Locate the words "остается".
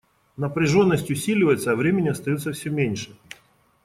2.07-2.53